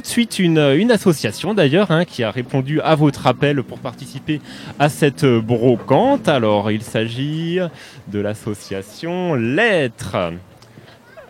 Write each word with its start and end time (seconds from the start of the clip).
tout 0.00 0.04
de 0.04 0.10
suite 0.12 0.38
une, 0.38 0.90
association 0.90 1.52
d'ailleurs 1.52 1.90
hein, 1.90 2.06
qui 2.06 2.24
a 2.24 2.30
répondu 2.30 2.80
à 2.80 2.94
votre 2.94 3.26
appel 3.26 3.62
pour 3.62 3.78
participer 3.78 4.40
à 4.78 4.88
cette 4.88 5.26
brocante. 5.26 6.26
Alors 6.26 6.70
il 6.70 6.80
s'agit 6.80 7.58
de 8.08 8.18
l'association 8.18 9.34
Lettres 9.34 10.16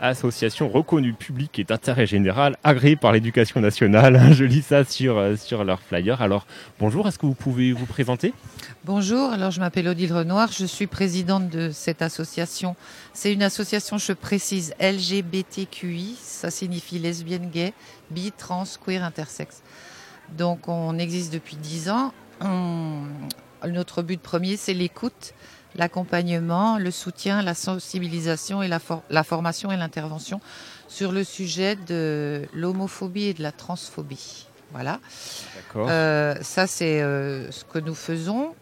association 0.01 0.69
reconnue 0.69 1.13
publique 1.13 1.59
et 1.59 1.65
d'intérêt 1.65 2.07
général, 2.07 2.57
agréée 2.65 2.97
par 2.97 3.13
l'éducation 3.13 3.61
nationale. 3.61 4.21
Je 4.33 4.45
lis 4.45 4.63
ça 4.63 4.85
sur, 4.85 5.19
euh, 5.19 5.37
sur 5.37 5.65
leur 5.65 5.81
flyer. 5.81 6.23
Alors, 6.23 6.47
bonjour, 6.79 7.07
est-ce 7.07 7.19
que 7.19 7.27
vous 7.27 7.35
pouvez 7.35 7.73
vous 7.73 7.87
présenter? 7.87 8.33
Bonjour, 8.85 9.31
alors 9.31 9.51
je 9.51 9.61
m'appelle 9.61 9.89
Odile 9.89 10.15
Renoir, 10.15 10.51
je 10.53 10.65
suis 10.65 10.87
présidente 10.87 11.51
de 11.51 11.71
cette 11.71 12.01
association. 12.01 12.77
C'est 13.13 13.33
une 13.33 13.43
association, 13.43 13.99
je 13.99 14.15
précise, 14.15 14.73
LGBTQI, 14.81 16.17
ça 16.19 16.51
signifie 16.51 16.99
lesbienne, 16.99 17.51
gay, 17.51 17.75
bi, 18.11 18.33
trans, 18.33 18.65
queer, 18.83 19.05
intersexe. 19.05 19.63
Donc 20.37 20.69
on 20.69 20.99
existe 20.99 21.33
depuis 21.33 21.57
dix 21.57 21.91
ans. 21.91 22.15
Notre 23.69 24.03
but 24.03 24.21
premier, 24.21 24.57
c'est 24.57 24.73
l'écoute 24.73 25.35
l'accompagnement, 25.77 26.79
le 26.79 26.91
soutien, 26.91 27.43
la 27.43 27.55
sensibilisation 27.55 28.63
et 28.63 28.69
la, 28.69 28.81
la 29.09 29.23
formation 29.25 29.71
et 29.71 29.77
l'intervention 29.77 30.41
sur 30.89 31.13
le 31.13 31.25
sujet 31.25 31.77
de 31.77 32.43
l'homophobie 32.53 33.27
et 33.27 33.35
de 33.35 33.43
la 33.43 33.53
transphobie. 33.53 34.47
Voilà. 34.73 35.01
Euh, 35.77 36.35
ça, 36.43 36.67
c'est 36.67 37.03
euh, 37.03 37.51
ce 37.51 37.65
que 37.65 37.79
nous 37.79 37.95
faisons. 37.95 38.55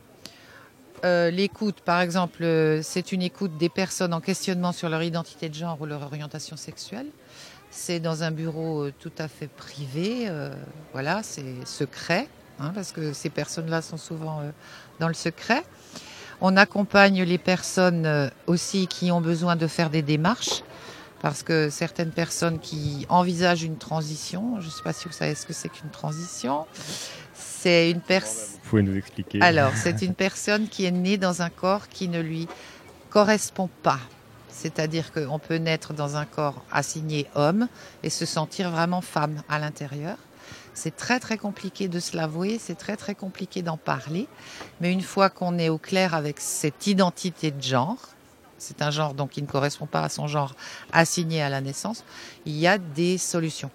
Euh, 1.05 1.31
l'écoute, 1.31 1.81
par 1.81 2.01
exemple, 2.01 2.45
c'est 2.83 3.13
une 3.13 3.23
écoute 3.23 3.57
des 3.57 3.69
personnes 3.69 4.13
en 4.13 4.21
questionnement 4.21 4.73
sur 4.73 4.89
leur 4.89 5.03
identité 5.03 5.49
de 5.49 5.55
genre 5.55 5.81
ou 5.81 5.87
leur 5.87 6.03
orientation 6.03 6.57
sexuelle. 6.57 7.07
C'est 7.71 8.01
dans 8.01 8.23
un 8.23 8.31
bureau 8.31 8.91
tout 8.91 9.13
à 9.19 9.29
fait 9.29 9.49
privé. 9.49 10.31
voilà, 10.93 11.23
c'est 11.23 11.67
secret, 11.67 12.27
hein, 12.59 12.73
parce 12.75 12.93
que 12.93 13.13
ces 13.13 13.29
personnes-là 13.29 13.83
sont 13.83 13.99
souvent 13.99 14.43
dans 14.99 15.09
le 15.09 15.15
secret. 15.15 15.63
On 16.41 16.57
accompagne 16.57 17.23
les 17.23 17.39
personnes 17.39 18.07
euh, 18.07 18.29
aussi 18.47 18.87
qui 18.87 19.11
ont 19.11 19.21
besoin 19.21 19.57
de 19.57 19.67
faire 19.67 19.91
des 19.91 20.03
démarches, 20.03 20.63
parce 21.21 21.43
que 21.43 21.69
certaines 21.69 22.13
personnes 22.13 22.61
qui 22.61 23.07
envisagent 23.09 23.65
une 23.65 23.77
transition, 23.77 24.61
je 24.61 24.67
ne 24.67 24.71
sais 24.71 24.83
pas 24.83 24.93
si 24.93 25.07
vous 25.07 25.13
savez 25.13 25.35
ce 25.35 25.47
que 25.47 25.53
c'est 25.53 25.69
qu'une 25.69 25.91
transition, 25.91 26.67
c'est 27.35 27.91
une 27.91 28.01
personne... 28.01 28.59
Vous 28.63 28.71
pouvez 28.71 28.83
nous 28.83 28.97
expliquer 28.97 29.41
Alors, 29.43 29.73
c'est 29.75 30.03
une 30.03 30.15
personne 30.15 30.69
qui 30.69 30.85
est 30.85 30.93
née 30.93 31.17
dans 31.17 31.43
un 31.43 31.51
corps 31.51 31.89
qui 31.89 32.09
ne 32.09 32.21
lui 32.21 32.47
correspond 33.11 33.69
pas. 33.83 33.99
C'est-à-dire 34.49 35.13
qu'on 35.13 35.39
peut 35.39 35.57
naître 35.57 35.93
dans 35.93 36.17
un 36.17 36.25
corps 36.25 36.65
assigné 36.71 37.27
homme 37.35 37.69
et 38.03 38.11
se 38.11 38.27
sentir 38.27 38.71
vraiment 38.71 39.01
femme 39.01 39.43
à 39.49 39.59
l'intérieur. 39.59 40.19
C'est 40.79 40.95
très 40.95 41.19
très 41.19 41.39
compliqué 41.39 41.89
de 41.89 41.99
se 41.99 42.17
l'avouer, 42.17 42.61
c'est 42.61 42.77
très 42.77 42.97
très 42.97 43.17
compliqué 43.17 43.63
d'en 43.63 43.77
parler. 43.77 44.29
Mais 44.81 44.93
une 44.93 45.01
fois 45.01 45.29
qu'on 45.29 45.59
est 45.59 45.69
au 45.71 45.77
clair 45.77 46.15
avec 46.15 46.39
cette 46.39 46.87
identité 46.87 47.51
de 47.51 47.61
genre, 47.61 47.99
c'est 48.59 48.81
un 48.81 48.93
genre 48.93 49.13
donc 49.13 49.31
qui 49.31 49.43
ne 49.43 49.49
correspond 49.49 49.87
pas 49.87 50.03
à 50.03 50.09
son 50.09 50.29
genre 50.29 50.55
assigné 50.93 51.43
à 51.43 51.49
la 51.49 51.61
naissance, 51.61 52.05
il 52.47 52.57
y 52.57 52.69
a 52.69 52.79
des 52.79 53.19
solutions. 53.19 53.73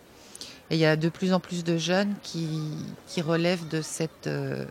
Et 0.70 0.76
il 0.76 0.80
y 0.80 0.86
a 0.86 0.96
de 0.96 1.10
plus 1.10 1.34
en 1.34 1.42
plus 1.42 1.66
de 1.66 1.78
jeunes 1.78 2.16
qui, 2.24 2.72
relèvent 3.18 3.68
de 3.68 3.82
cette, 3.82 4.28
euh, 4.28 4.64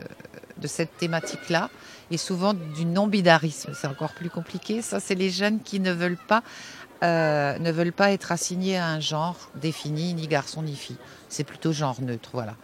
de 0.57 0.67
cette 0.67 0.97
thématique-là 0.97 1.69
et 2.11 2.17
souvent 2.17 2.55
du 2.55 2.87
non-bidarisme. 2.87 3.75
C'est 3.75 3.89
encore 3.89 4.15
plus 4.15 4.31
compliqué. 4.31 4.81
Ça, 4.81 5.01
c'est 5.01 5.15
les 5.15 5.29
jeunes 5.29 5.61
qui 5.61 5.81
ne 5.81 5.93
veulent 5.93 6.17
pas 6.29 6.43
euh, 7.03 7.59
ne 7.59 7.71
veulent 7.73 7.93
pas 7.93 8.13
être 8.13 8.33
assignés 8.33 8.77
à 8.77 8.87
un 8.87 9.01
genre 9.01 9.51
défini, 9.57 10.15
ni 10.15 10.29
garçon 10.29 10.63
ni 10.63 10.77
fille. 10.77 10.97
C'est 11.29 11.45
plutôt 11.45 11.73
genre 11.73 12.01
neutre, 12.01 12.31
voilà. 12.33 12.55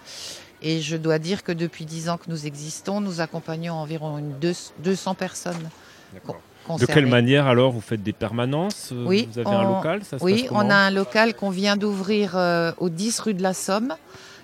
Et 0.62 0.80
je 0.80 0.96
dois 0.96 1.18
dire 1.18 1.42
que 1.42 1.52
depuis 1.52 1.84
dix 1.84 2.08
ans 2.08 2.16
que 2.16 2.28
nous 2.28 2.46
existons, 2.46 3.00
nous 3.00 3.20
accompagnons 3.20 3.74
environ 3.74 4.18
une 4.18 4.34
200 4.78 5.14
personnes. 5.14 5.70
De 6.78 6.86
quelle 6.86 7.06
manière 7.06 7.46
alors 7.46 7.72
vous 7.72 7.80
faites 7.80 8.02
des 8.02 8.12
permanences 8.12 8.90
euh, 8.92 9.04
Oui, 9.06 9.28
vous 9.32 9.38
avez 9.38 9.50
un 9.50 9.74
local 9.74 10.02
Oui, 10.20 10.46
on 10.50 10.68
a 10.68 10.74
un 10.74 10.90
local 10.90 11.34
qu'on 11.34 11.50
vient 11.50 11.76
d'ouvrir 11.76 12.36
euh, 12.36 12.72
au 12.78 12.88
10 12.88 13.20
rue 13.20 13.34
de 13.34 13.42
la 13.42 13.54
Somme. 13.54 13.94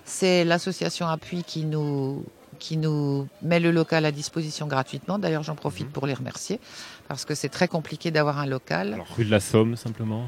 C'est 0.05 0.43
l'association 0.43 1.07
Appui 1.07 1.43
qui 1.43 1.65
nous 1.65 2.23
qui 2.57 2.77
nous 2.77 3.27
met 3.41 3.59
le 3.59 3.71
local 3.71 4.05
à 4.05 4.11
disposition 4.11 4.67
gratuitement. 4.67 5.19
D'ailleurs, 5.19 5.43
j'en 5.43 5.55
profite 5.55 5.87
mhm. 5.87 5.91
pour 5.91 6.07
les 6.07 6.13
remercier 6.13 6.59
parce 7.07 7.25
que 7.25 7.35
c'est 7.35 7.49
très 7.49 7.67
compliqué 7.67 8.11
d'avoir 8.11 8.39
un 8.39 8.45
local. 8.45 8.93
Alors, 8.93 9.07
rue 9.15 9.25
de 9.25 9.31
la 9.31 9.39
Somme, 9.39 9.75
simplement 9.75 10.25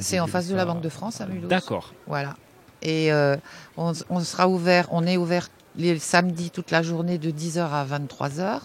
C'est 0.00 0.20
en 0.20 0.26
face 0.26 0.48
de 0.48 0.54
la 0.54 0.64
Banque 0.64 0.80
de 0.80 0.88
France 0.88 1.20
à 1.20 1.26
Mulhouse. 1.26 1.48
D'accord. 1.48 1.92
Voilà. 2.06 2.36
Et 2.82 3.12
euh, 3.12 3.36
on, 3.76 3.94
sera 3.94 4.48
ouvert, 4.48 4.88
on 4.90 5.06
est 5.06 5.16
ouvert 5.16 5.48
les 5.76 5.98
samedis 5.98 6.50
toute 6.50 6.70
la 6.70 6.82
journée 6.82 7.18
de 7.18 7.30
10h 7.30 7.60
à 7.60 7.84
23h 7.84 8.60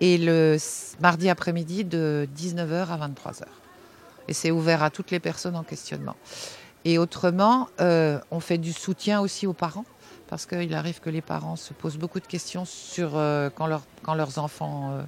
et 0.00 0.18
le 0.18 0.56
mardi 1.00 1.28
après-midi 1.28 1.84
de 1.84 2.26
19h 2.36 2.88
à 2.88 3.08
23h. 3.08 3.42
Et 4.28 4.32
c'est 4.32 4.50
ouvert 4.50 4.82
à 4.82 4.90
toutes 4.90 5.10
les 5.10 5.20
personnes 5.20 5.56
en 5.56 5.62
questionnement. 5.62 6.16
Et 6.86 6.98
autrement, 6.98 7.68
euh, 7.80 8.18
on 8.30 8.40
fait 8.40 8.58
du 8.58 8.72
soutien 8.72 9.20
aussi 9.20 9.46
aux 9.46 9.52
parents 9.52 9.84
parce 10.28 10.46
qu'il 10.46 10.74
arrive 10.74 11.00
que 11.00 11.10
les 11.10 11.20
parents 11.20 11.56
se 11.56 11.72
posent 11.72 11.98
beaucoup 11.98 12.20
de 12.20 12.26
questions 12.26 12.64
sur 12.64 13.12
euh, 13.14 13.50
quand, 13.54 13.66
leurs 13.66 14.38
enfants 14.38 14.90
euh, 14.92 15.02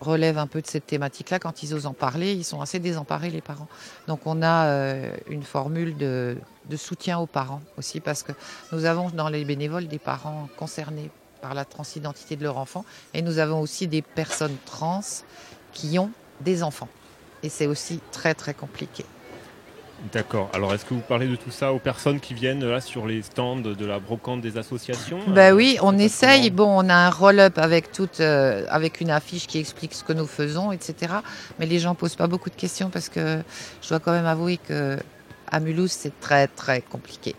relèvent 0.00 0.38
un 0.38 0.46
peu 0.46 0.60
de 0.60 0.66
cette 0.66 0.86
thématique-là, 0.86 1.38
quand 1.38 1.62
ils 1.62 1.74
osent 1.74 1.86
en 1.86 1.94
parler, 1.94 2.32
ils 2.32 2.44
sont 2.44 2.60
assez 2.60 2.78
désemparés 2.78 3.30
les 3.30 3.40
parents. 3.40 3.68
Donc 4.08 4.20
on 4.26 4.42
a 4.42 4.66
euh, 4.66 5.16
une 5.28 5.42
formule 5.42 5.96
de, 5.96 6.36
soutien 6.76 7.18
aux 7.18 7.26
parents 7.26 7.62
aussi, 7.78 8.00
parce 8.00 8.22
que 8.22 8.32
nous 8.72 8.84
avons 8.84 9.10
dans 9.10 9.28
les 9.28 9.44
bénévoles 9.44 9.88
des 9.88 9.98
parents 9.98 10.48
concernés 10.56 11.10
par 11.40 11.54
la 11.54 11.64
transidentité 11.64 12.36
de 12.36 12.42
leur 12.42 12.58
enfant, 12.58 12.84
et 13.14 13.22
nous 13.22 13.38
avons 13.38 13.60
aussi 13.60 13.86
des 13.86 14.02
personnes 14.02 14.56
trans 14.64 15.02
qui 15.72 15.98
ont 15.98 16.10
des 16.40 16.62
enfants. 16.62 16.88
Et 17.42 17.48
c'est 17.48 17.66
aussi 17.66 18.00
très 18.10 18.34
très 18.34 18.54
compliqué. 18.54 19.04
D'accord. 20.12 20.50
Alors, 20.52 20.74
est-ce 20.74 20.84
que 20.84 20.94
vous 20.94 21.00
parlez 21.00 21.26
de 21.26 21.36
tout 21.36 21.50
ça 21.50 21.72
aux 21.72 21.78
personnes 21.78 22.20
qui 22.20 22.34
viennent 22.34 22.64
là 22.64 22.80
sur 22.80 23.06
les 23.06 23.22
stands 23.22 23.56
de 23.56 23.86
la 23.86 23.98
brocante 23.98 24.40
des 24.40 24.58
associations 24.58 25.20
Ben 25.28 25.54
oui, 25.54 25.78
on 25.82 25.98
essaye. 25.98 26.50
Bon, 26.50 26.68
on 26.68 26.88
a 26.88 26.94
un 26.94 27.10
roll-up 27.10 27.58
avec 27.58 27.92
toute, 27.92 28.20
euh, 28.20 28.66
avec 28.68 29.00
une 29.00 29.10
affiche 29.10 29.46
qui 29.46 29.58
explique 29.58 29.94
ce 29.94 30.04
que 30.04 30.12
nous 30.12 30.26
faisons, 30.26 30.70
etc. 30.70 31.14
Mais 31.58 31.66
les 31.66 31.78
gens 31.78 31.94
posent 31.94 32.14
pas 32.14 32.26
beaucoup 32.26 32.50
de 32.50 32.54
questions 32.54 32.90
parce 32.90 33.08
que 33.08 33.42
je 33.82 33.88
dois 33.88 33.98
quand 33.98 34.12
même 34.12 34.26
avouer 34.26 34.58
que 34.58 34.98
à 35.50 35.60
Mulhouse, 35.60 35.92
c'est 35.92 36.18
très 36.20 36.46
très 36.48 36.82
compliqué. 36.82 37.34